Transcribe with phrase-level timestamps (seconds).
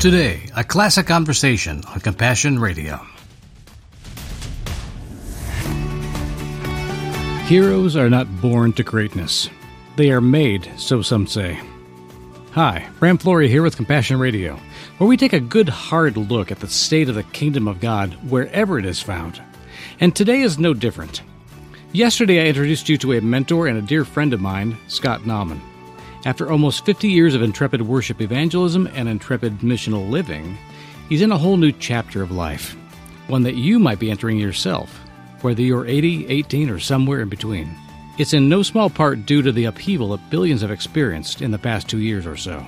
[0.00, 3.06] Today, a classic conversation on Compassion Radio.
[7.44, 9.50] Heroes are not born to greatness.
[9.96, 11.60] They are made, so some say.
[12.52, 14.58] Hi, Bram Flory here with Compassion Radio,
[14.96, 18.14] where we take a good hard look at the state of the kingdom of God
[18.30, 19.42] wherever it is found.
[20.00, 21.20] And today is no different.
[21.92, 25.60] Yesterday I introduced you to a mentor and a dear friend of mine, Scott Nauman.
[26.26, 30.58] After almost 50 years of intrepid worship evangelism and intrepid missional living,
[31.08, 32.76] he's in a whole new chapter of life,
[33.28, 35.00] one that you might be entering yourself,
[35.40, 37.74] whether you're 80, 18, or somewhere in between.
[38.18, 41.58] It's in no small part due to the upheaval that billions have experienced in the
[41.58, 42.66] past two years or so.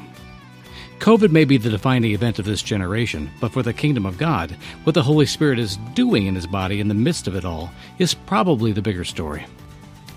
[1.00, 4.56] COVID may be the defining event of this generation, but for the kingdom of God,
[4.84, 7.70] what the Holy Spirit is doing in his body in the midst of it all
[7.98, 9.44] is probably the bigger story.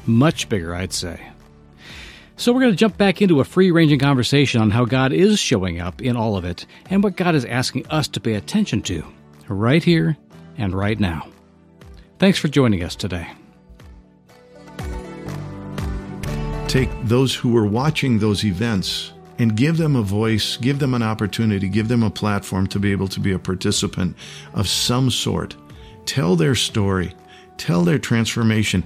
[0.06, 1.20] Much bigger, I'd say.
[2.38, 5.40] So, we're going to jump back into a free ranging conversation on how God is
[5.40, 8.82] showing up in all of it and what God is asking us to pay attention
[8.84, 9.06] to
[9.48, 10.18] right here
[10.58, 11.30] and right now.
[12.20, 13.28] Thanks for joining us today.
[16.68, 21.04] Take those who were watching those events and give them a voice, give them an
[21.04, 24.16] opportunity, give them a platform to be able to be a participant
[24.54, 25.56] of some sort.
[26.06, 27.14] Tell their story,
[27.58, 28.84] tell their transformation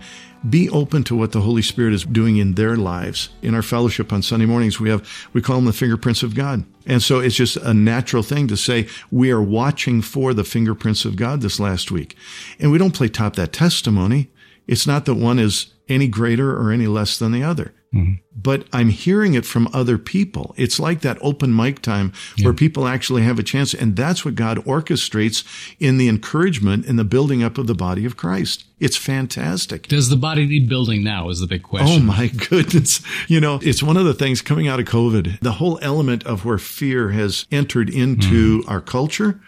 [0.48, 3.30] be open to what the Holy Spirit is doing in their lives.
[3.42, 6.64] In our fellowship on Sunday mornings, we have, we call them the fingerprints of God.
[6.86, 11.04] And so it's just a natural thing to say, we are watching for the fingerprints
[11.04, 12.16] of God this last week.
[12.60, 14.30] And we don't play top that testimony.
[14.66, 17.74] It's not that one is any greater or any less than the other.
[17.94, 18.14] Mm-hmm.
[18.36, 20.54] But I'm hearing it from other people.
[20.58, 22.46] It's like that open mic time yeah.
[22.46, 23.74] where people actually have a chance.
[23.74, 25.44] And that's what God orchestrates
[25.80, 28.66] in the encouragement and the building up of the body of Christ.
[28.80, 29.88] It's fantastic.
[29.88, 32.02] Does the body need building now is the big question.
[32.02, 33.02] Oh my goodness.
[33.28, 36.46] You know, it's one of the things coming out of COVID, the whole element of
[36.46, 38.70] where fear has entered into mm.
[38.70, 39.42] our culture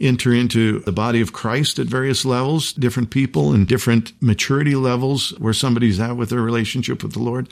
[0.00, 5.30] enter into the body of Christ at various levels, different people and different maturity levels
[5.38, 7.48] where somebody's at with their relationship with the Lord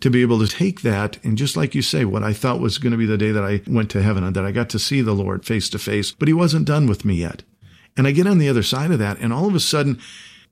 [0.00, 2.78] to be able to take that and just like you say, what I thought was
[2.78, 4.78] going to be the day that I went to heaven and that I got to
[4.78, 7.42] see the Lord face to face, but he wasn't done with me yet.
[7.96, 10.00] And I get on the other side of that and all of a sudden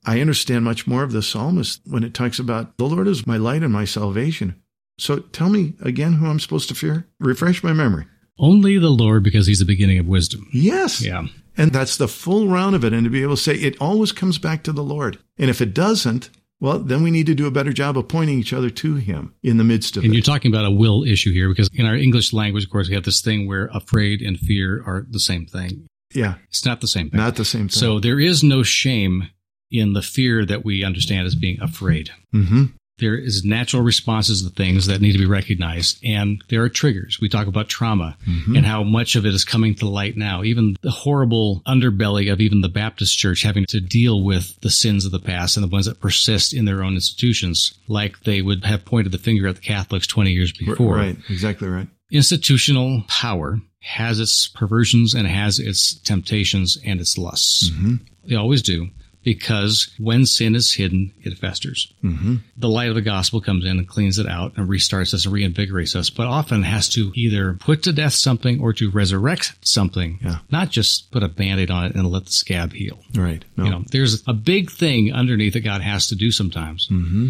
[0.04, 3.38] I understand much more of the psalmist when it talks about the Lord is my
[3.38, 4.60] light and my salvation.
[4.98, 7.06] So tell me again who I'm supposed to fear.
[7.18, 8.06] Refresh my memory.
[8.40, 10.48] Only the Lord because he's the beginning of wisdom.
[10.52, 11.04] Yes.
[11.04, 11.26] Yeah.
[11.56, 12.94] And that's the full round of it.
[12.94, 15.18] And to be able to say it always comes back to the Lord.
[15.38, 18.38] And if it doesn't, well, then we need to do a better job of pointing
[18.38, 20.08] each other to Him in the midst of and it.
[20.08, 22.88] And you're talking about a will issue here because in our English language, of course,
[22.88, 25.86] we have this thing where afraid and fear are the same thing.
[26.14, 26.36] Yeah.
[26.48, 27.18] It's not the same thing.
[27.18, 27.78] Not the same thing.
[27.78, 29.28] So there is no shame
[29.70, 32.10] in the fear that we understand as being afraid.
[32.34, 36.68] Mm-hmm there is natural responses to things that need to be recognized and there are
[36.68, 37.18] triggers.
[37.20, 38.56] We talk about trauma mm-hmm.
[38.56, 40.42] and how much of it is coming to light now.
[40.42, 45.04] Even the horrible underbelly of even the baptist church having to deal with the sins
[45.04, 48.64] of the past and the ones that persist in their own institutions like they would
[48.64, 50.96] have pointed the finger at the catholics 20 years before.
[50.96, 51.16] right.
[51.28, 51.88] Exactly right.
[52.10, 57.70] Institutional power has its perversions and has its temptations and its lusts.
[57.70, 57.94] Mm-hmm.
[58.26, 58.88] they always do
[59.22, 61.92] because when sin is hidden, it festers.
[62.02, 62.36] Mm-hmm.
[62.56, 65.34] The light of the gospel comes in and cleans it out and restarts us and
[65.34, 70.18] reinvigorates us, but often has to either put to death something or to resurrect something,
[70.22, 70.38] yeah.
[70.50, 72.98] not just put a band-aid on it and let the scab heal.
[73.14, 73.44] Right.
[73.56, 73.64] No.
[73.64, 76.88] You know, there's a big thing underneath that God has to do sometimes.
[76.90, 77.28] Mm-hmm.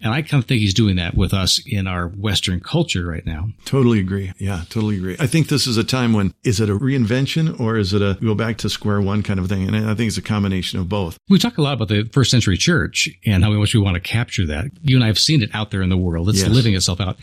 [0.00, 3.26] And I kind of think he's doing that with us in our Western culture right
[3.26, 3.48] now.
[3.64, 4.32] Totally agree.
[4.38, 5.16] Yeah, totally agree.
[5.18, 8.16] I think this is a time when is it a reinvention or is it a
[8.22, 9.66] go back to square one kind of thing?
[9.66, 11.18] And I think it's a combination of both.
[11.28, 14.00] We talk a lot about the first century church and how much we want to
[14.00, 14.66] capture that.
[14.82, 16.28] You and I have seen it out there in the world.
[16.28, 16.48] It's yes.
[16.48, 17.16] living itself out.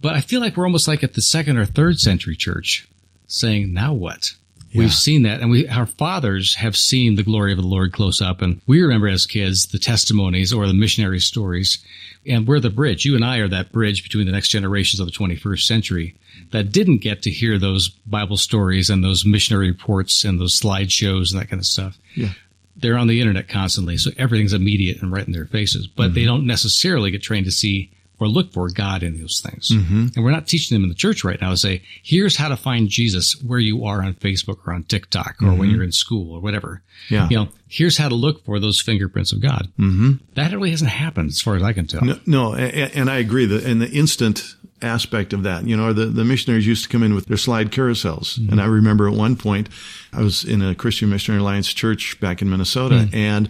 [0.00, 2.88] But I feel like we're almost like at the second or third century church
[3.26, 4.32] saying, now what?
[4.72, 4.80] Yeah.
[4.80, 8.20] We've seen that, and we our fathers have seen the glory of the Lord close
[8.20, 11.84] up, and we remember as kids the testimonies or the missionary stories
[12.26, 13.04] and we're the bridge.
[13.04, 16.14] You and I are that bridge between the next generations of the 21st century
[16.50, 21.32] that didn't get to hear those Bible stories and those missionary reports and those slideshows
[21.32, 21.98] and that kind of stuff.
[22.14, 22.30] Yeah.
[22.76, 26.14] They're on the internet constantly, so everything's immediate and right in their faces, but mm-hmm.
[26.14, 27.90] they don't necessarily get trained to see
[28.22, 29.70] or look for God in those things.
[29.70, 30.08] Mm-hmm.
[30.14, 32.56] And we're not teaching them in the church right now to say, here's how to
[32.56, 35.58] find Jesus where you are on Facebook or on TikTok or mm-hmm.
[35.58, 36.82] when you're in school or whatever.
[37.08, 37.28] Yeah.
[37.28, 39.68] You know, here's how to look for those fingerprints of God.
[39.78, 40.12] Mm-hmm.
[40.34, 42.02] That really hasn't happened as far as I can tell.
[42.02, 45.66] No, no and I agree that, and the instant aspect of that.
[45.66, 48.38] You know, the, the missionaries used to come in with their slide carousels.
[48.38, 48.52] Mm-hmm.
[48.52, 49.68] And I remember at one point,
[50.12, 53.14] I was in a Christian Missionary Alliance church back in Minnesota mm-hmm.
[53.14, 53.48] and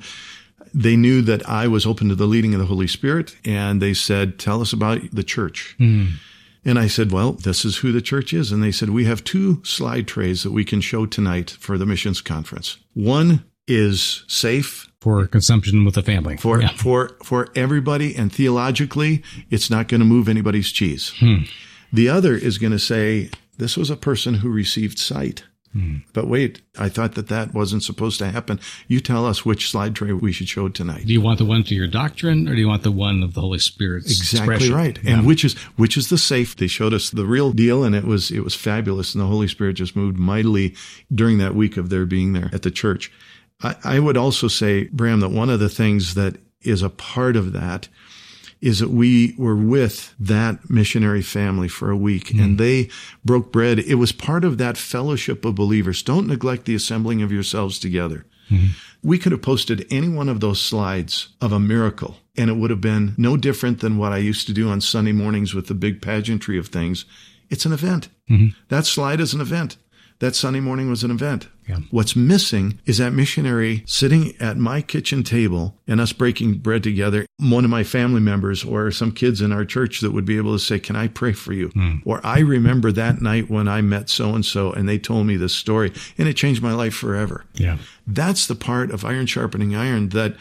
[0.74, 3.94] they knew that I was open to the leading of the Holy Spirit, and they
[3.94, 6.12] said, "Tell us about the church." Mm.
[6.64, 8.52] And I said, Well, this is who the church is.
[8.52, 11.86] And they said, We have two slide trays that we can show tonight for the
[11.86, 12.78] missions conference.
[12.94, 16.36] One is safe for consumption with the family.
[16.36, 16.68] For yeah.
[16.68, 21.12] for for everybody and theologically, it's not going to move anybody's cheese.
[21.18, 21.44] Hmm.
[21.92, 25.44] The other is going to say this was a person who received sight.
[26.12, 28.60] But wait, I thought that that wasn't supposed to happen.
[28.88, 31.06] You tell us which slide tray we should show tonight.
[31.06, 33.34] Do you want the one to your doctrine, or do you want the one of
[33.34, 34.74] the Holy Spirit's exactly expression?
[34.74, 34.98] right?
[35.02, 35.18] Yeah.
[35.18, 36.56] And which is which is the safe?
[36.56, 39.14] They showed us the real deal, and it was it was fabulous.
[39.14, 40.74] And the Holy Spirit just moved mightily
[41.12, 43.10] during that week of their being there at the church.
[43.62, 47.36] I, I would also say, Bram, that one of the things that is a part
[47.36, 47.88] of that
[48.62, 52.42] is that we were with that missionary family for a week mm.
[52.42, 52.88] and they
[53.24, 53.80] broke bread.
[53.80, 56.02] It was part of that fellowship of believers.
[56.02, 58.24] Don't neglect the assembling of yourselves together.
[58.48, 58.68] Mm.
[59.02, 62.70] We could have posted any one of those slides of a miracle and it would
[62.70, 65.74] have been no different than what I used to do on Sunday mornings with the
[65.74, 67.04] big pageantry of things.
[67.50, 68.08] It's an event.
[68.30, 68.58] Mm-hmm.
[68.68, 69.76] That slide is an event
[70.22, 71.48] that Sunday morning was an event.
[71.68, 71.78] Yeah.
[71.90, 77.26] What's missing is that missionary sitting at my kitchen table and us breaking bread together.
[77.40, 80.52] One of my family members or some kids in our church that would be able
[80.52, 81.70] to say, Can I pray for you?
[81.70, 82.02] Mm.
[82.04, 85.36] Or I remember that night when I met so and so and they told me
[85.36, 87.44] this story and it changed my life forever.
[87.54, 87.78] Yeah.
[88.06, 90.36] That's the part of iron sharpening iron that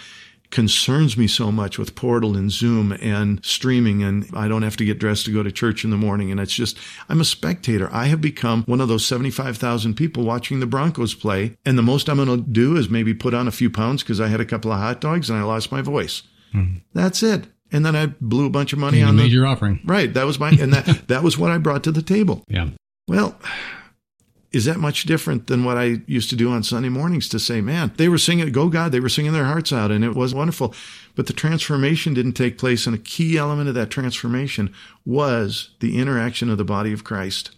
[0.51, 4.86] concerns me so much with Portal and Zoom and streaming and I don't have to
[4.86, 6.30] get dressed to go to church in the morning.
[6.30, 6.77] And it's just,
[7.09, 7.89] I'm a spectator.
[7.92, 11.57] I have become one of those 75,000 people watching the Broncos play.
[11.65, 14.21] And the most I'm going to do is maybe put on a few pounds because
[14.21, 16.24] I had a couple of hot dogs and I lost my voice.
[16.53, 16.80] Mm-hmm.
[16.94, 17.48] That's it.
[17.71, 19.80] And then I blew a bunch of money and on the, made your offering.
[19.86, 20.13] Right.
[20.13, 22.44] That was my, and that, that was what I brought to the table.
[22.50, 22.69] Yeah.
[23.07, 23.39] Well,
[24.51, 27.62] is that much different than what I used to do on Sunday mornings to say,
[27.62, 30.33] man, they were singing, go God, they were singing their hearts out and it was
[30.33, 30.74] wonderful.
[31.15, 32.86] But the transformation didn't take place.
[32.86, 34.74] And a key element of that transformation
[35.06, 37.51] was the interaction of the body of Christ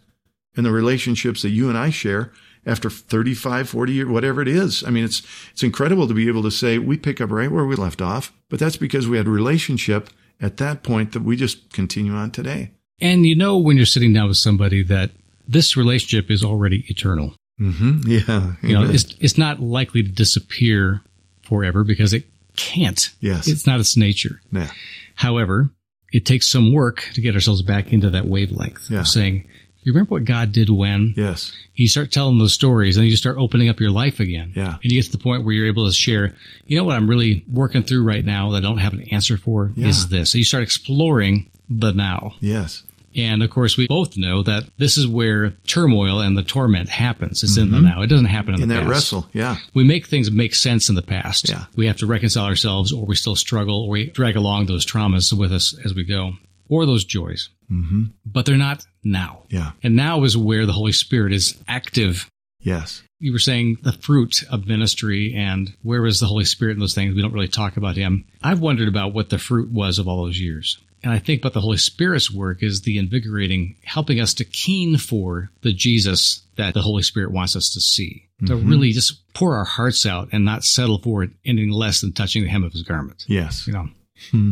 [0.55, 2.31] and the relationships that you and I share
[2.65, 4.83] after 35, 40 years, whatever it is.
[4.83, 7.65] I mean, it's, it's incredible to be able to say we pick up right where
[7.65, 10.09] we left off, but that's because we had a relationship
[10.39, 12.71] at that point that we just continue on today.
[13.01, 15.11] And you know, when you're sitting down with somebody that
[15.47, 17.35] this relationship is already eternal.
[17.59, 18.09] Mm-hmm.
[18.09, 18.53] Yeah.
[18.61, 21.01] You know, it's, it's not likely to disappear
[21.43, 22.25] forever because it
[22.55, 23.09] can't.
[23.19, 23.47] Yes.
[23.47, 24.41] It's not its nature.
[24.51, 24.69] Yeah.
[25.15, 25.69] However,
[26.11, 29.01] it takes some work to get ourselves back into that wavelength yeah.
[29.01, 29.47] of saying,
[29.81, 31.13] you remember what God did when?
[31.17, 31.51] Yes.
[31.75, 34.53] You start telling those stories and you start opening up your life again.
[34.55, 34.77] Yeah.
[34.81, 36.33] And you get to the point where you're able to share,
[36.65, 39.37] you know what I'm really working through right now that I don't have an answer
[39.37, 39.87] for yeah.
[39.87, 40.31] is this.
[40.31, 42.35] So you start exploring the now.
[42.39, 42.83] Yes.
[43.15, 47.43] And of course, we both know that this is where turmoil and the torment happens.
[47.43, 47.61] It's mm-hmm.
[47.61, 47.85] in the mm-hmm.
[47.85, 48.01] now.
[48.01, 48.91] It doesn't happen in, in the that past.
[48.91, 49.29] wrestle.
[49.33, 49.57] Yeah.
[49.73, 51.49] We make things make sense in the past.
[51.49, 51.65] Yeah.
[51.75, 55.31] We have to reconcile ourselves or we still struggle or we drag along those traumas
[55.37, 56.33] with us as we go
[56.69, 57.49] or those joys.
[57.71, 58.03] Mm-hmm.
[58.25, 59.43] But they're not now.
[59.49, 59.71] Yeah.
[59.83, 62.29] And now is where the Holy Spirit is active.
[62.59, 63.03] Yes.
[63.19, 66.95] You were saying the fruit of ministry and where is the Holy Spirit in those
[66.95, 67.15] things?
[67.15, 68.25] We don't really talk about him.
[68.41, 70.77] I've wondered about what the fruit was of all those years.
[71.03, 74.97] And I think about the Holy Spirit's work is the invigorating, helping us to keen
[74.97, 78.29] for the Jesus that the Holy Spirit wants us to see.
[78.41, 78.45] Mm-hmm.
[78.47, 82.13] To really just pour our hearts out and not settle for it anything less than
[82.13, 83.25] touching the hem of his garment.
[83.27, 83.67] Yes.
[83.67, 83.89] You know?
[84.31, 84.51] Hmm.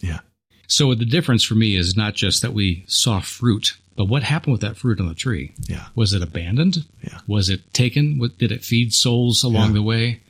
[0.00, 0.20] Yeah.
[0.66, 4.52] So the difference for me is not just that we saw fruit, but what happened
[4.52, 5.52] with that fruit on the tree?
[5.68, 5.86] Yeah.
[5.94, 6.84] Was it abandoned?
[7.02, 7.20] Yeah.
[7.26, 8.18] Was it taken?
[8.38, 9.74] Did it feed souls along yeah.
[9.74, 10.20] the way?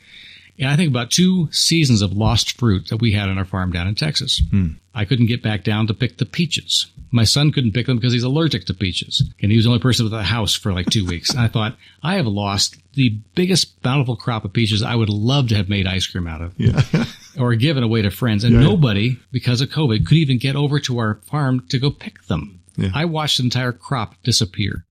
[0.59, 3.73] And I think about two seasons of lost fruit that we had on our farm
[3.73, 4.43] down in Texas.
[4.51, 4.69] Hmm.
[4.95, 6.87] I couldn't get back down to pick the peaches.
[7.11, 9.23] My son couldn't pick them because he's allergic to peaches.
[9.41, 11.31] And he was the only person with the house for like two weeks.
[11.31, 15.49] And I thought, I have lost the biggest bountiful crop of peaches I would love
[15.49, 16.55] to have made ice cream out of.
[16.59, 16.83] Yeah.
[17.39, 18.45] or given away to friends.
[18.45, 18.61] And yeah.
[18.61, 22.61] nobody, because of COVID, could even get over to our farm to go pick them.
[22.77, 22.91] Yeah.
[22.95, 24.85] I watched the entire crop disappear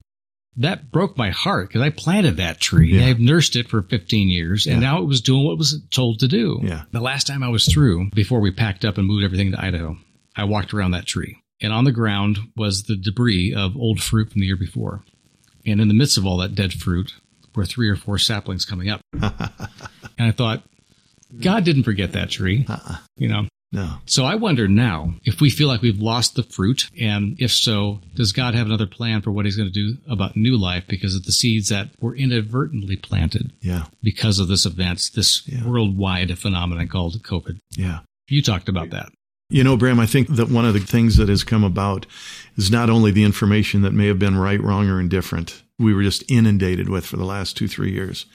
[0.58, 2.98] that broke my heart because I planted that tree.
[2.98, 3.06] Yeah.
[3.06, 4.92] I've nursed it for 15 years and yeah.
[4.92, 6.60] now it was doing what it was told to do.
[6.62, 6.84] Yeah.
[6.92, 9.98] The last time I was through, before we packed up and moved everything to Idaho,
[10.36, 14.32] I walked around that tree and on the ground was the debris of old fruit
[14.32, 15.04] from the year before.
[15.66, 17.14] And in the midst of all that dead fruit
[17.56, 19.02] were three or four saplings coming up.
[19.14, 19.32] and
[20.20, 20.64] I thought,
[21.40, 22.66] God didn't forget that tree.
[22.68, 22.98] Uh-uh.
[23.16, 23.98] You know, no.
[24.06, 28.02] So I wonder now if we feel like we've lost the fruit, and if so,
[28.16, 31.16] does God have another plan for what He's going to do about new life because
[31.16, 33.54] of the seeds that were inadvertently planted?
[33.62, 33.86] Yeah.
[34.04, 35.66] Because of this event, this yeah.
[35.66, 37.60] worldwide phenomenon called COVID.
[37.72, 38.00] Yeah.
[38.28, 39.10] You talked about that.
[39.50, 42.06] You know, Bram, I think that one of the things that has come about
[42.56, 46.04] is not only the information that may have been right, wrong, or indifferent, we were
[46.04, 48.26] just inundated with for the last two, three years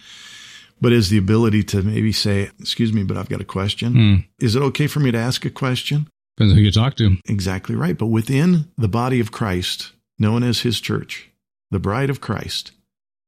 [0.80, 3.94] but is the ability to maybe say, excuse me, but I've got a question.
[3.94, 4.26] Mm.
[4.40, 6.08] Is it okay for me to ask a question?
[6.36, 7.16] Depends who you talk to.
[7.26, 7.96] Exactly right.
[7.96, 11.30] But within the body of Christ, known as his church,
[11.70, 12.72] the bride of Christ,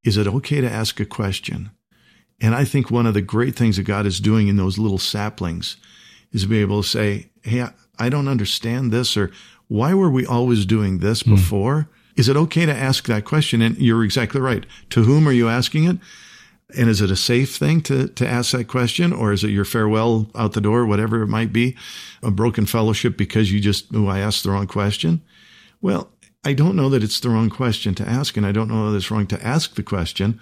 [0.04, 1.70] is it okay to ask a question?
[2.40, 4.98] And I think one of the great things that God is doing in those little
[4.98, 5.76] saplings
[6.32, 7.66] is to be able to say, Hey,
[7.98, 9.30] I don't understand this, or
[9.68, 11.34] why were we always doing this hmm.
[11.34, 11.88] before?
[12.16, 13.62] Is it okay to ask that question?
[13.62, 14.66] And you're exactly right.
[14.90, 15.98] To whom are you asking it?
[16.76, 19.12] And is it a safe thing to, to ask that question?
[19.12, 21.76] Or is it your farewell out the door, whatever it might be,
[22.22, 25.22] a broken fellowship because you just, oh, I asked the wrong question?
[25.80, 26.10] Well,
[26.44, 28.36] I don't know that it's the wrong question to ask.
[28.36, 30.40] And I don't know that it's wrong to ask the question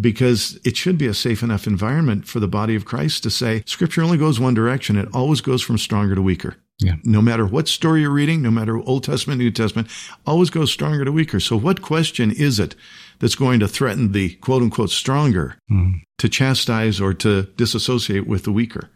[0.00, 3.62] because it should be a safe enough environment for the body of Christ to say
[3.66, 4.96] scripture only goes one direction.
[4.96, 6.56] It always goes from stronger to weaker.
[6.78, 6.96] Yeah.
[7.04, 9.88] No matter what story you're reading, no matter Old Testament, New Testament,
[10.26, 11.38] always goes stronger to weaker.
[11.38, 12.74] So what question is it
[13.20, 16.00] that's going to threaten the quote unquote stronger mm.
[16.18, 18.90] to chastise or to disassociate with the weaker?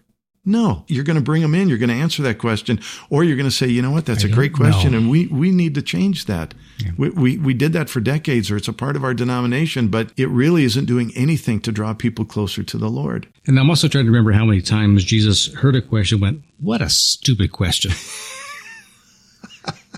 [0.49, 1.69] No, you're going to bring them in.
[1.69, 2.79] You're going to answer that question,
[3.11, 4.99] or you're going to say, you know what, that's I a great question, know.
[4.99, 6.55] and we we need to change that.
[6.79, 6.93] Yeah.
[6.97, 10.13] We, we we did that for decades, or it's a part of our denomination, but
[10.17, 13.27] it really isn't doing anything to draw people closer to the Lord.
[13.49, 16.81] And I'm also trying to remember how many times Jesus heard a question, went, "What
[16.81, 17.91] a stupid question."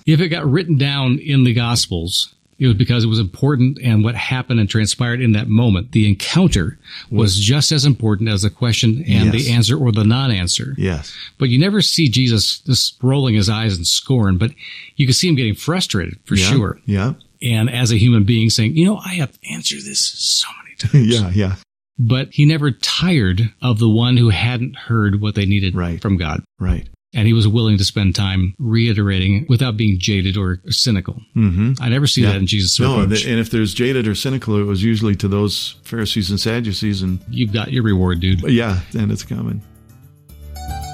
[0.07, 4.03] if it got written down in the Gospels, it was because it was important and
[4.03, 5.93] what happened and transpired in that moment.
[5.93, 6.79] The encounter
[7.11, 9.33] was just as important as the question and yes.
[9.33, 10.75] the answer or the non-answer.
[10.77, 11.17] Yes.
[11.39, 14.51] But you never see Jesus just rolling his eyes in scorn, but
[14.97, 16.47] you can see him getting frustrated for yeah.
[16.47, 16.81] sure.
[16.85, 17.13] Yeah.
[17.41, 21.21] And as a human being saying, you know, I have answered this so many times.
[21.21, 21.57] yeah, yeah.
[21.97, 26.01] But he never tired of the one who hadn't heard what they needed right.
[26.01, 26.43] from God.
[26.59, 31.15] Right and he was willing to spend time reiterating without being jaded or cynical.
[31.35, 31.75] Mm-hmm.
[31.81, 32.33] I never see yeah.
[32.33, 33.25] that in Jesus' No, approach.
[33.25, 37.21] and if there's jaded or cynical, it was usually to those Pharisees and Sadducees, and
[37.31, 38.43] you've got your reward, dude.
[38.43, 39.63] Yeah, and it's coming.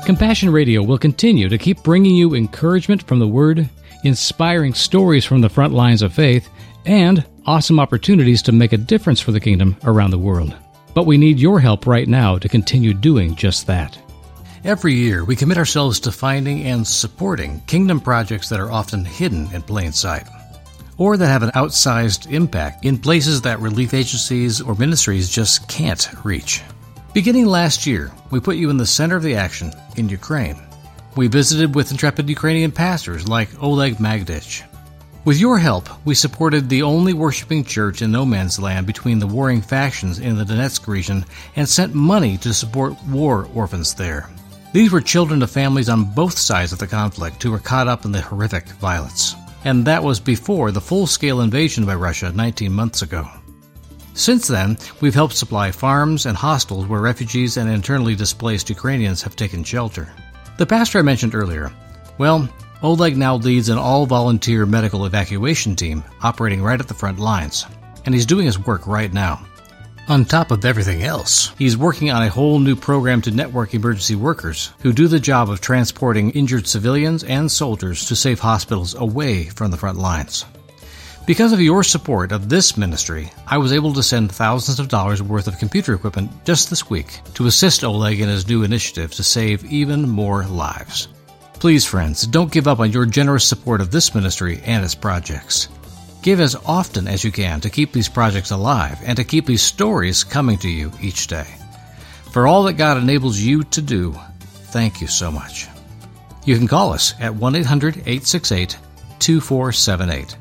[0.05, 3.69] Compassion Radio will continue to keep bringing you encouragement from the Word,
[4.05, 6.49] inspiring stories from the front lines of faith,
[6.85, 10.55] and awesome opportunities to make a difference for the kingdom around the world.
[10.95, 13.99] But we need your help right now to continue doing just that.
[14.65, 19.47] Every year, we commit ourselves to finding and supporting kingdom projects that are often hidden
[19.53, 20.27] in plain sight,
[20.97, 26.09] or that have an outsized impact in places that relief agencies or ministries just can't
[26.25, 26.63] reach.
[27.13, 30.57] Beginning last year, we put you in the center of the action in Ukraine.
[31.15, 34.63] We visited with intrepid Ukrainian pastors like Oleg Magdich.
[35.27, 39.27] With your help, we supported the only worshiping church in no man's land between the
[39.27, 44.31] warring factions in the Donetsk region and sent money to support war orphans there.
[44.75, 48.05] These were children of families on both sides of the conflict who were caught up
[48.05, 49.37] in the horrific violence.
[49.65, 53.25] And that was before the full scale invasion by Russia 19 months ago.
[54.15, 59.37] Since then, we've helped supply farms and hostels where refugees and internally displaced Ukrainians have
[59.37, 60.13] taken shelter.
[60.59, 61.71] The pastor I mentioned earlier,
[62.19, 62.49] well,
[62.83, 67.65] Oleg now leads an all volunteer medical evacuation team operating right at the front lines,
[68.07, 69.47] and he's doing his work right now.
[70.07, 74.15] On top of everything else, he's working on a whole new program to network emergency
[74.15, 79.45] workers who do the job of transporting injured civilians and soldiers to safe hospitals away
[79.45, 80.45] from the front lines.
[81.27, 85.23] Because of your support of this ministry, I was able to send thousands of dollars
[85.23, 89.23] worth of computer equipment just this week to assist Oleg in his new initiative to
[89.23, 91.09] save even more lives.
[91.55, 95.69] Please, friends, don't give up on your generous support of this ministry and its projects.
[96.25, 99.61] Give as often as you can to keep these projects alive and to keep these
[99.61, 101.47] stories coming to you each day.
[102.33, 104.19] For all that God enables you to do,
[104.73, 105.69] thank you so much.
[106.47, 108.79] You can call us at 1 800 868
[109.19, 110.39] 2478.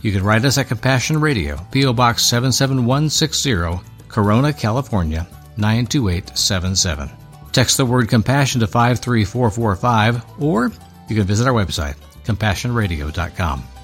[0.00, 1.92] You can write us at Compassion Radio, P.O.
[1.92, 5.26] Box 77160, Corona, California
[5.58, 7.10] 92877.
[7.52, 10.72] Text the word compassion to 53445 or
[11.10, 13.75] you can visit our website, compassionradio.com.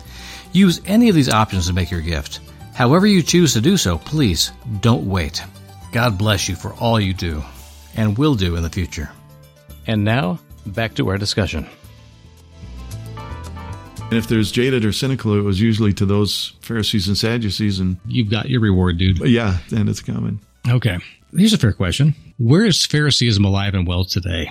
[0.52, 2.40] Use any of these options to make your gift.
[2.75, 5.42] However you choose to do so, please don't wait.
[5.92, 7.42] God bless you for all you do
[7.97, 9.11] and will do in the future.
[9.87, 11.66] And now, back to our discussion.
[13.16, 17.80] And if there's jaded or cynical, it was usually to those Pharisees and Sadducees.
[17.80, 19.21] And you've got your reward, dude.
[19.21, 20.40] Yeah, and it's coming.
[20.68, 20.99] Okay.
[21.35, 24.50] Here's a fair question Where is Phariseeism alive and well today?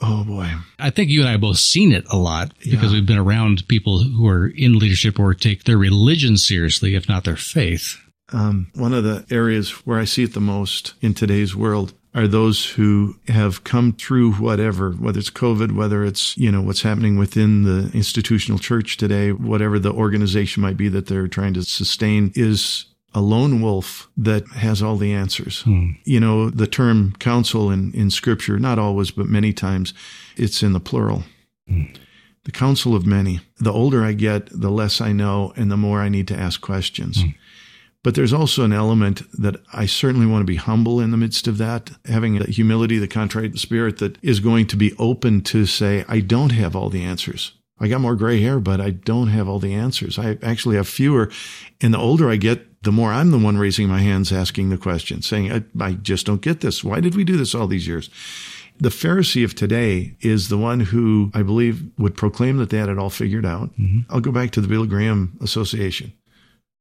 [0.00, 0.52] Oh boy.
[0.78, 2.92] I think you and I have both seen it a lot because yeah.
[2.92, 7.24] we've been around people who are in leadership or take their religion seriously, if not
[7.24, 7.98] their faith.
[8.32, 12.26] Um, one of the areas where I see it the most in today's world are
[12.26, 17.18] those who have come through whatever, whether it's COVID, whether it's, you know, what's happening
[17.18, 22.32] within the institutional church today, whatever the organization might be that they're trying to sustain
[22.34, 22.86] is
[23.16, 25.62] a lone wolf that has all the answers.
[25.62, 25.92] Hmm.
[26.04, 29.94] You know, the term counsel in, in scripture, not always, but many times,
[30.36, 31.24] it's in the plural.
[31.66, 31.84] Hmm.
[32.44, 33.40] the counsel of many.
[33.58, 36.60] The older I get, the less I know and the more I need to ask
[36.60, 37.24] questions.
[37.24, 37.34] Mm.
[38.04, 41.48] But there's also an element that I certainly want to be humble in the midst
[41.48, 45.66] of that, having the humility, the contrite spirit that is going to be open to
[45.66, 47.52] say, I don't have all the answers.
[47.78, 50.18] I got more gray hair, but I don't have all the answers.
[50.18, 51.30] I actually have fewer.
[51.80, 54.78] And the older I get, the more I'm the one raising my hands, asking the
[54.78, 56.84] question, saying, I, I just don't get this.
[56.84, 58.08] Why did we do this all these years?
[58.78, 62.88] The Pharisee of today is the one who I believe would proclaim that they had
[62.88, 63.70] it all figured out.
[63.76, 64.00] Mm-hmm.
[64.08, 66.12] I'll go back to the Billy Graham Association.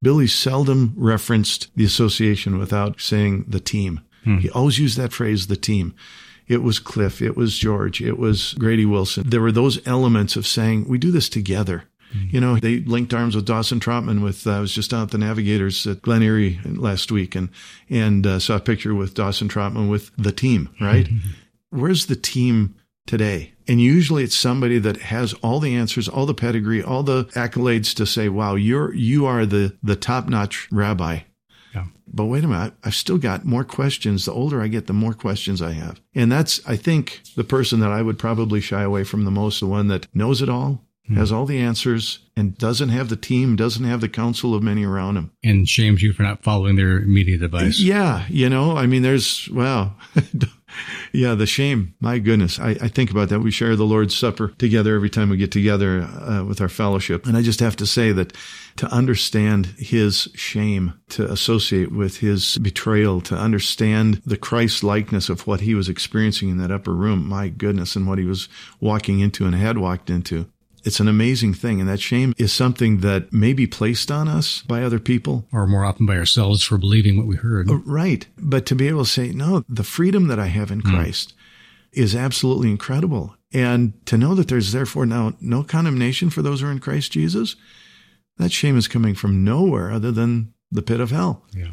[0.03, 4.01] Billy seldom referenced the association without saying the team.
[4.23, 4.37] Hmm.
[4.37, 5.95] He always used that phrase, the team.
[6.47, 7.19] It was Cliff.
[7.19, 7.99] It was George.
[7.99, 9.27] It was Grady Wilson.
[9.27, 11.85] There were those elements of saying, we do this together.
[12.15, 12.27] Hmm.
[12.29, 15.11] You know, they linked arms with Dawson Trotman with, uh, I was just out at
[15.11, 17.49] the Navigators at Glen Eyrie last week and,
[17.89, 21.07] and uh, saw a picture with Dawson Trotman with the team, right?
[21.69, 23.53] Where's the team today.
[23.67, 27.95] And usually it's somebody that has all the answers, all the pedigree, all the accolades
[27.95, 31.19] to say, wow, you're, you are the, the top notch rabbi.
[31.73, 31.85] Yeah.
[32.07, 34.25] But wait a minute, I've still got more questions.
[34.25, 35.99] The older I get, the more questions I have.
[36.13, 39.59] And that's, I think, the person that I would probably shy away from the most,
[39.59, 41.15] the one that knows it all, mm.
[41.17, 44.83] has all the answers, and doesn't have the team, doesn't have the counsel of many
[44.83, 45.31] around him.
[45.43, 47.79] And shames you for not following their immediate advice.
[47.79, 48.25] Yeah.
[48.29, 49.95] You know, I mean, there's, well,
[51.13, 51.95] yeah, the shame.
[52.01, 52.59] My goodness.
[52.59, 53.39] I, I, think about that.
[53.39, 57.25] We share the Lord's Supper together every time we get together uh, with our fellowship.
[57.25, 58.33] And I just have to say that
[58.77, 65.47] to understand his shame, to associate with his betrayal, to understand the Christ likeness of
[65.47, 68.49] what he was experiencing in that upper room, my goodness, and what he was
[68.81, 70.49] walking into and had walked into.
[70.85, 71.79] It's an amazing thing.
[71.79, 75.47] And that shame is something that may be placed on us by other people.
[75.51, 77.69] Or more often by ourselves for believing what we heard.
[77.69, 78.25] Uh, right.
[78.37, 80.89] But to be able to say, no, the freedom that I have in mm.
[80.93, 81.33] Christ
[81.91, 83.35] is absolutely incredible.
[83.51, 87.11] And to know that there's therefore now no condemnation for those who are in Christ
[87.11, 87.55] Jesus,
[88.37, 91.45] that shame is coming from nowhere other than the pit of hell.
[91.53, 91.71] Yeah.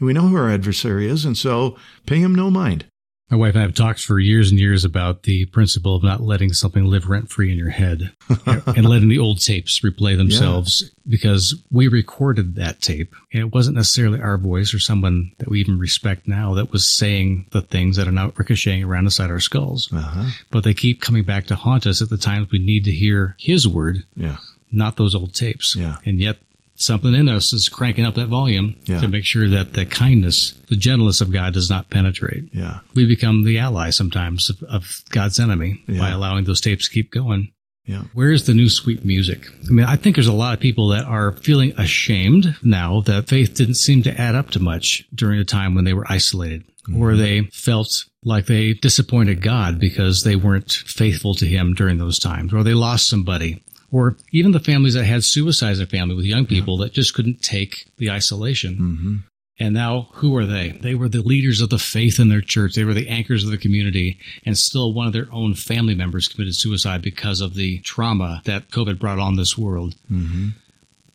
[0.00, 1.76] We know who our adversary is, and so
[2.06, 2.86] pay him no mind.
[3.30, 6.22] My wife and I have talked for years and years about the principle of not
[6.22, 8.12] letting something live rent free in your head
[8.46, 10.88] and letting the old tapes replay themselves yeah.
[11.06, 13.14] because we recorded that tape.
[13.32, 16.88] And it wasn't necessarily our voice or someone that we even respect now that was
[16.88, 19.92] saying the things that are now ricocheting around inside our skulls.
[19.92, 20.30] Uh-huh.
[20.50, 23.36] But they keep coming back to haunt us at the times we need to hear
[23.38, 24.04] his word.
[24.16, 24.38] Yeah.
[24.72, 25.76] Not those old tapes.
[25.76, 25.96] Yeah.
[26.06, 26.38] And yet
[26.80, 29.00] something in us is cranking up that volume yeah.
[29.00, 32.44] to make sure that the kindness, the gentleness of God does not penetrate.
[32.52, 32.80] Yeah.
[32.94, 36.00] We become the ally sometimes of, of God's enemy yeah.
[36.00, 37.52] by allowing those tapes to keep going.
[37.84, 38.02] Yeah.
[38.12, 39.46] Where's the new sweet music?
[39.66, 43.28] I mean, I think there's a lot of people that are feeling ashamed now that
[43.28, 46.64] faith didn't seem to add up to much during a time when they were isolated
[46.86, 47.02] mm-hmm.
[47.02, 52.18] or they felt like they disappointed God because they weren't faithful to him during those
[52.18, 56.24] times or they lost somebody or even the families that had suicides in family with
[56.24, 56.86] young people yeah.
[56.86, 58.74] that just couldn't take the isolation.
[58.74, 59.16] Mm-hmm.
[59.60, 60.70] And now, who are they?
[60.70, 62.74] They were the leaders of the faith in their church.
[62.74, 64.18] They were the anchors of the community.
[64.46, 68.70] And still, one of their own family members committed suicide because of the trauma that
[68.70, 69.96] COVID brought on this world.
[70.10, 70.50] Mm-hmm.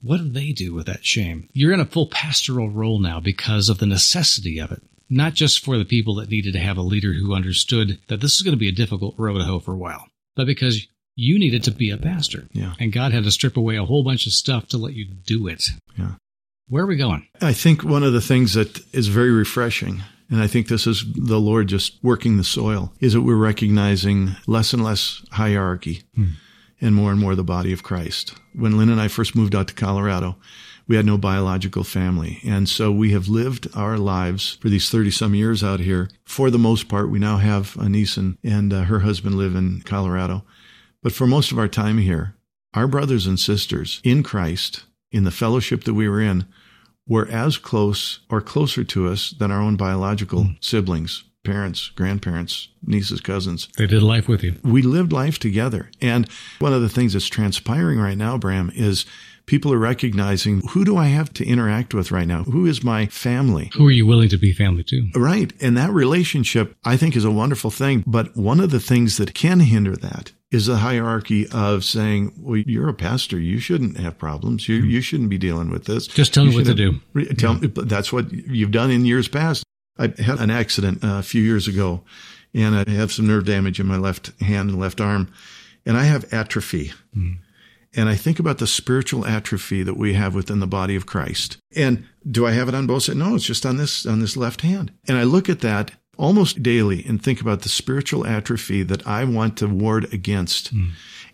[0.02, 1.48] What do they do with that shame?
[1.54, 4.84] You're in a full pastoral role now because of the necessity of it.
[5.10, 8.34] Not just for the people that needed to have a leader who understood that this
[8.34, 11.38] is going to be a difficult road to hoe for a while, but because you
[11.40, 12.48] needed to be a pastor.
[12.52, 12.74] Yeah.
[12.80, 15.48] And God had to strip away a whole bunch of stuff to let you do
[15.48, 15.64] it.
[15.98, 16.16] Yeah.
[16.68, 17.28] Where are we going?
[17.42, 21.06] I think one of the things that is very refreshing, and I think this is
[21.14, 26.30] the Lord just working the soil, is that we're recognizing less and less hierarchy hmm.
[26.82, 28.34] and more and more the body of Christ.
[28.54, 30.38] When Lynn and I first moved out to Colorado,
[30.88, 32.40] we had no biological family.
[32.46, 36.10] And so we have lived our lives for these 30 some years out here.
[36.26, 39.56] For the most part, we now have a niece and, and uh, her husband live
[39.56, 40.44] in Colorado.
[41.04, 42.36] But for most of our time here,
[42.74, 46.46] our brothers and sisters in Christ, in the fellowship that we were in,
[47.08, 50.64] were as close or closer to us than our own biological mm.
[50.64, 53.68] siblings, parents, grandparents, nieces, cousins.
[53.78, 54.56] They did life with you.
[54.64, 55.92] We lived life together.
[56.02, 56.28] And
[56.60, 59.06] one of the things that's transpiring right now, Bram, is
[59.46, 62.44] people are recognizing who do I have to interact with right now?
[62.44, 63.72] Who is my family?
[63.76, 65.10] Who are you willing to be family to?
[65.16, 65.52] Right.
[65.62, 68.06] And that relationship, I think, is a wonderful thing.
[68.08, 72.58] But one of the things that can hinder that is the hierarchy of saying, well,
[72.58, 73.40] you're a pastor.
[73.40, 74.70] You shouldn't have problems.
[74.70, 76.06] You, you shouldn't be dealing with this.
[76.06, 77.00] Just tell me what to do.
[77.36, 77.62] Tell yeah.
[77.62, 79.64] me, that's what you've done in years past.
[79.98, 82.04] I had an accident uh, a few years ago
[82.54, 85.32] and I have some nerve damage in my left hand and left arm
[85.86, 86.94] and I have atrophy.
[87.18, 87.38] Mm.
[87.96, 91.58] And I think about the spiritual atrophy that we have within the body of Christ.
[91.76, 93.18] And do I have it on both sides?
[93.18, 94.92] No, it's just on this, on this left hand.
[95.08, 99.24] And I look at that almost daily and think about the spiritual atrophy that I
[99.26, 100.74] want to ward against.
[100.74, 100.92] Mm.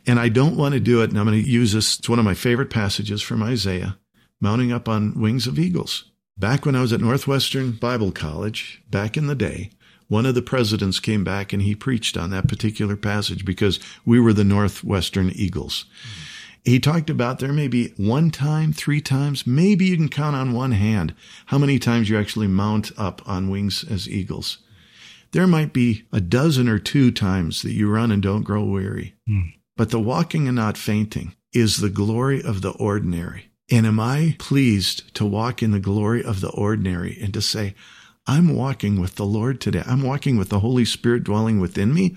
[0.07, 1.09] And I don't want to do it.
[1.09, 1.99] And I'm going to use this.
[1.99, 3.97] It's one of my favorite passages from Isaiah,
[4.39, 6.05] mounting up on wings of eagles.
[6.37, 9.71] Back when I was at Northwestern Bible College, back in the day,
[10.07, 14.19] one of the presidents came back and he preached on that particular passage because we
[14.19, 15.85] were the Northwestern Eagles.
[15.85, 16.25] Mm-hmm.
[16.63, 20.51] He talked about there may be one time, three times, maybe you can count on
[20.51, 21.15] one hand
[21.47, 24.59] how many times you actually mount up on wings as eagles.
[25.31, 29.15] There might be a dozen or two times that you run and don't grow weary.
[29.29, 29.53] Mm.
[29.77, 33.51] But the walking and not fainting is the glory of the ordinary.
[33.71, 37.75] And am I pleased to walk in the glory of the ordinary and to say,
[38.25, 39.83] I'm walking with the Lord today.
[39.85, 42.15] I'm walking with the Holy Spirit dwelling within me.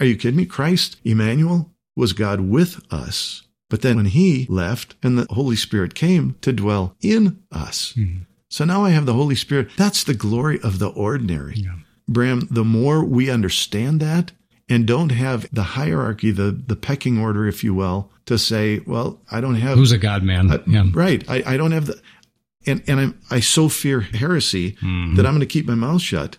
[0.00, 0.46] Are you kidding me?
[0.46, 3.42] Christ, Emmanuel, was God with us.
[3.70, 7.94] But then when he left and the Holy Spirit came to dwell in us.
[7.96, 8.22] Mm-hmm.
[8.48, 9.70] So now I have the Holy Spirit.
[9.76, 11.54] That's the glory of the ordinary.
[11.56, 11.76] Yeah.
[12.06, 14.32] Bram, the more we understand that
[14.68, 19.20] and don't have the hierarchy, the, the pecking order, if you will, to say, well,
[19.30, 19.76] I don't have.
[19.76, 20.50] Who's a God man?
[20.50, 20.84] Uh, yeah.
[20.92, 21.28] Right.
[21.28, 22.00] I, I don't have the.
[22.66, 25.16] And, and I'm, I so fear heresy mm-hmm.
[25.16, 26.38] that I'm going to keep my mouth shut.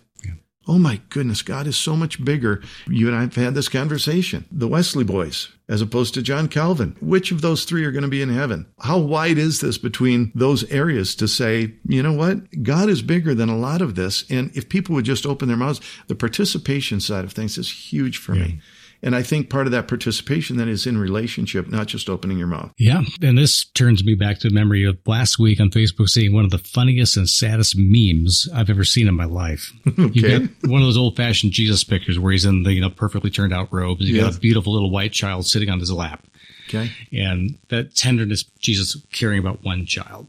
[0.67, 2.62] Oh my goodness, God is so much bigger.
[2.88, 4.45] You and I have had this conversation.
[4.51, 6.95] The Wesley boys, as opposed to John Calvin.
[7.01, 8.65] Which of those three are going to be in heaven?
[8.80, 12.63] How wide is this between those areas to say, you know what?
[12.63, 14.25] God is bigger than a lot of this.
[14.30, 18.17] And if people would just open their mouths, the participation side of things is huge
[18.17, 18.45] for yeah.
[18.45, 18.62] me.
[19.06, 22.48] And I think part of that participation then is in relationship, not just opening your
[22.48, 22.72] mouth.
[22.80, 23.04] Yeah.
[23.22, 26.44] And this turns me back to the memory of last week on Facebook seeing one
[26.44, 29.72] of the funniest and saddest memes I've ever seen in my life.
[29.88, 30.10] okay.
[30.15, 32.89] You get one of those old fashioned Jesus pictures where he's in the, you know,
[32.89, 34.10] perfectly turned out robes.
[34.10, 34.24] You yeah.
[34.24, 36.26] got a beautiful little white child sitting on his lap.
[36.68, 36.91] Okay.
[37.13, 40.28] And that tenderness, Jesus caring about one child.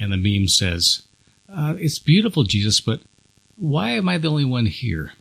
[0.00, 1.02] And the meme says,
[1.48, 3.00] uh, it's beautiful, Jesus, but
[3.56, 5.12] why am I the only one here?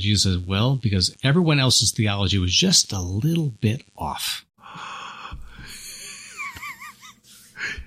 [0.00, 4.44] Jesus says, well, because everyone else's theology was just a little bit off.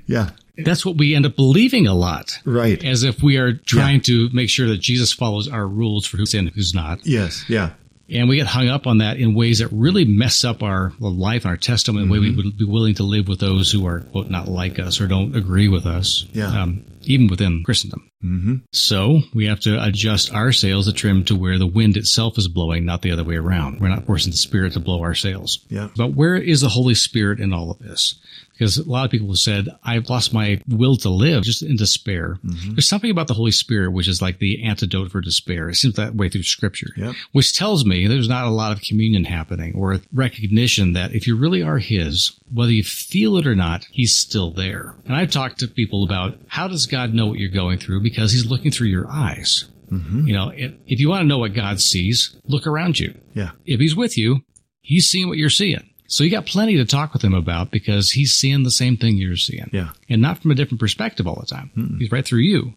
[0.05, 0.31] yeah.
[0.57, 2.39] That's what we end up believing a lot.
[2.45, 2.83] Right.
[2.83, 4.03] As if we are trying yeah.
[4.03, 7.05] to make sure that Jesus follows our rules for who's in and who's not.
[7.05, 7.45] Yes.
[7.49, 7.71] Yeah.
[8.09, 11.45] And we get hung up on that in ways that really mess up our life
[11.45, 12.13] and our testimony, mm-hmm.
[12.13, 12.47] the way we mm-hmm.
[12.47, 15.35] would be willing to live with those who are, quote, not like us or don't
[15.35, 16.25] agree with us.
[16.33, 16.47] Yeah.
[16.47, 18.09] Um, even within Christendom.
[18.23, 18.55] Mm-hmm.
[18.71, 22.47] So we have to adjust our sails to trim to where the wind itself is
[22.47, 23.79] blowing, not the other way around.
[23.79, 25.65] We're not forcing the Spirit to blow our sails.
[25.69, 25.89] Yeah.
[25.95, 28.19] But where is the Holy Spirit in all of this?
[28.53, 31.75] Because a lot of people have said, I've lost my will to live just in
[31.75, 32.37] despair.
[32.45, 32.75] Mm-hmm.
[32.75, 35.69] There's something about the Holy Spirit, which is like the antidote for despair.
[35.69, 37.15] It seems that way through scripture, yep.
[37.31, 41.35] which tells me there's not a lot of communion happening or recognition that if you
[41.35, 44.95] really are His, whether you feel it or not, He's still there.
[45.05, 48.01] And I've talked to people about how does God know what you're going through?
[48.01, 49.65] Because He's looking through your eyes.
[49.91, 50.27] Mm-hmm.
[50.27, 53.15] You know, if, if you want to know what God sees, look around you.
[53.33, 53.51] Yeah.
[53.65, 54.41] If He's with you,
[54.81, 55.89] He's seeing what you're seeing.
[56.13, 59.17] So you got plenty to talk with him about because he's seeing the same thing
[59.17, 59.71] you're seeing.
[59.73, 59.93] Yeah.
[60.07, 61.71] And not from a different perspective all the time.
[61.75, 61.97] Mm-mm.
[61.97, 62.75] He's right through you.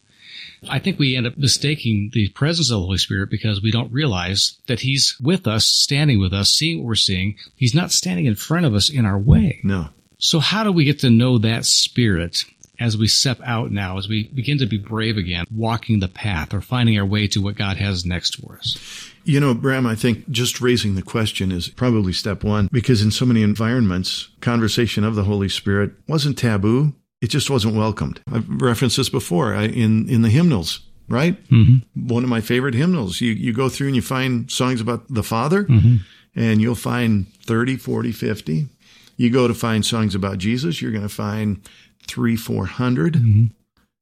[0.71, 3.93] I think we end up mistaking the presence of the Holy Spirit because we don't
[3.93, 7.37] realize that He's with us, standing with us, seeing what we're seeing.
[7.57, 9.61] He's not standing in front of us in our way.
[9.63, 9.89] No.
[10.17, 12.43] So how do we get to know that Spirit
[12.81, 16.55] as we step out now, as we begin to be brave again, walking the path
[16.55, 19.13] or finding our way to what God has next for us?
[19.27, 23.11] You know, Bram, I think just raising the question is probably step one because in
[23.11, 26.95] so many environments, conversation of the Holy Spirit wasn't taboo.
[27.21, 28.21] It just wasn't welcomed.
[28.33, 31.43] I've referenced this before in, in the hymnals, right?
[31.49, 32.07] Mm-hmm.
[32.07, 33.21] One of my favorite hymnals.
[33.21, 35.97] You, you go through and you find songs about the Father mm-hmm.
[36.37, 38.69] and you'll find 30, 40, 50.
[39.17, 41.69] You go to find songs about Jesus, you're going to find
[42.07, 43.15] three, 400.
[43.15, 43.45] Mm-hmm.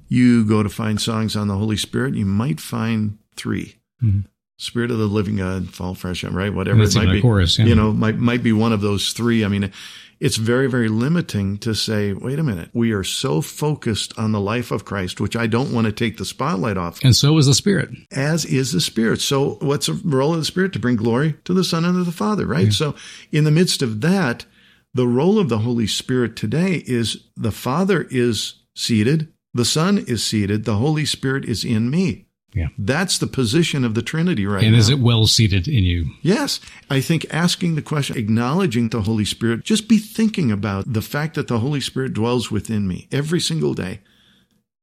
[0.09, 4.21] You go to find songs on the Holy Spirit, you might find 3 mm-hmm.
[4.57, 6.53] Spirit of the Living God, fall fresh on, right?
[6.53, 7.21] Whatever it might be.
[7.21, 7.67] Chorus, yeah.
[7.67, 9.45] You know, might might be one of those three.
[9.45, 9.73] I mean,
[10.21, 14.41] it's very, very limiting to say, wait a minute, we are so focused on the
[14.41, 17.03] life of Christ, which I don't want to take the spotlight off.
[17.03, 17.91] And so is the Spirit.
[18.13, 19.21] As is the Spirit.
[19.21, 20.73] So what's the role of the Spirit?
[20.75, 22.67] To bring glory to the Son and to the Father, right?
[22.67, 22.71] Yeah.
[22.71, 22.95] So
[23.33, 24.47] in the midst of that,
[24.95, 30.25] the role of the Holy Spirit today is the Father is seated, the Son is
[30.25, 32.24] seated, the Holy Spirit is in me.
[32.55, 32.69] Yeah.
[32.79, 34.75] That's the position of the Trinity right and now.
[34.75, 36.11] And is it well seated in you?
[36.23, 36.61] Yes.
[36.89, 41.35] I think asking the question, acknowledging the Holy Spirit, just be thinking about the fact
[41.35, 44.01] that the Holy Spirit dwells within me every single day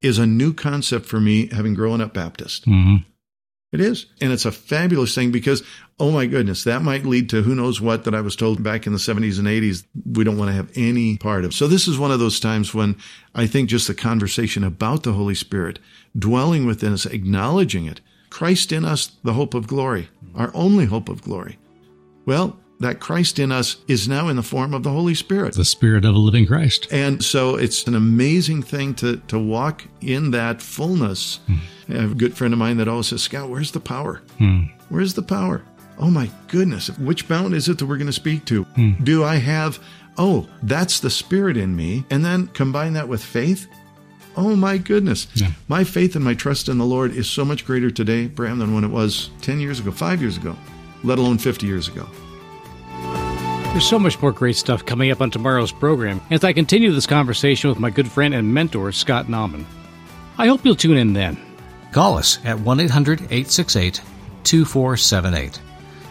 [0.02, 2.66] is a new concept for me having grown up Baptist.
[2.66, 3.10] Mm-hmm.
[3.72, 4.08] It is.
[4.20, 5.64] And it's a fabulous thing because,
[5.98, 8.86] oh my goodness, that might lead to who knows what that I was told back
[8.86, 11.54] in the 70s and 80s we don't want to have any part of.
[11.54, 12.98] So this is one of those times when
[13.34, 15.80] I think just the conversation about the Holy Spirit
[16.18, 21.08] dwelling within us, acknowledging it, Christ in us, the hope of glory, our only hope
[21.08, 21.58] of glory.
[22.26, 25.54] Well, that Christ in us is now in the form of the Holy Spirit.
[25.54, 26.88] The Spirit of a living Christ.
[26.92, 31.40] And so it's an amazing thing to, to walk in that fullness.
[31.48, 31.60] Mm.
[31.90, 34.22] I have a good friend of mine that always says, Scott, where's the power?
[34.40, 34.72] Mm.
[34.90, 35.64] Where's the power?
[36.00, 38.66] Oh my goodness, which mountain is it that we're going to speak to?
[38.66, 39.04] Mm.
[39.04, 39.80] Do I have,
[40.18, 42.04] oh, that's the Spirit in me?
[42.10, 43.68] And then combine that with faith?
[44.36, 45.28] Oh my goodness.
[45.36, 45.52] Yeah.
[45.68, 48.74] My faith and my trust in the Lord is so much greater today, Bram, than
[48.74, 50.56] when it was 10 years ago, five years ago,
[51.04, 52.10] let alone 50 years ago.
[53.72, 57.08] There's so much more great stuff coming up on tomorrow's program as I continue this
[57.08, 59.64] conversation with my good friend and mentor, Scott Nauman.
[60.38, 61.38] I hope you'll tune in then.
[61.94, 64.02] Call us at 1 800 868
[64.44, 65.62] 2478.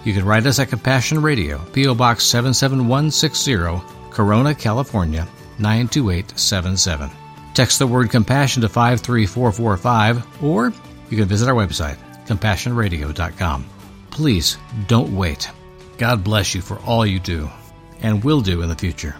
[0.04, 1.94] You can write us at Compassion Radio, P.O.
[1.94, 7.10] Box 77160, Corona, California 92877.
[7.52, 10.72] Text the word compassion to 53445 or
[11.10, 13.66] you can visit our website, compassionradio.com.
[14.10, 15.50] Please don't wait.
[16.00, 17.50] God bless you for all you do
[18.00, 19.16] and will do in the future.